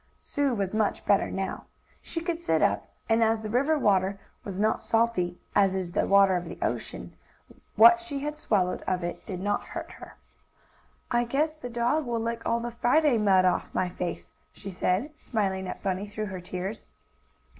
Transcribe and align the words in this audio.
Sue 0.19 0.55
was 0.55 0.73
much 0.73 1.05
better 1.05 1.29
now. 1.29 1.65
She 2.01 2.21
could 2.21 2.39
sit 2.39 2.63
up, 2.63 2.89
and, 3.07 3.23
as 3.23 3.41
the 3.41 3.51
river 3.51 3.77
water 3.77 4.19
was 4.43 4.59
not 4.59 4.81
salty, 4.83 5.37
as 5.53 5.75
is 5.75 5.91
the 5.91 6.07
water 6.07 6.35
of 6.35 6.45
the 6.45 6.57
ocean, 6.59 7.13
what 7.75 7.99
she 7.99 8.21
had 8.21 8.35
swallowed 8.35 8.81
of 8.87 9.03
it 9.03 9.23
did 9.27 9.39
not 9.39 9.61
hurt 9.63 9.91
her. 9.91 10.15
"I 11.11 11.23
guess 11.23 11.53
the 11.53 11.69
dog 11.69 12.07
will 12.07 12.19
lick 12.19 12.41
all 12.47 12.59
the 12.59 12.71
Friday 12.71 13.19
mud 13.19 13.45
off 13.45 13.75
my 13.75 13.89
face," 13.89 14.31
she 14.51 14.71
said, 14.71 15.11
smiling 15.19 15.67
at 15.67 15.83
Bunny 15.83 16.07
through 16.07 16.25
her 16.33 16.41
tears. 16.41 16.85